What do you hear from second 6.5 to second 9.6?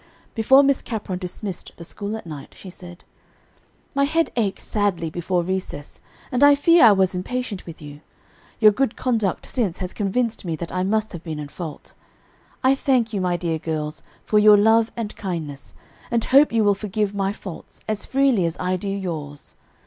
fear I was impatient with you. Your good conduct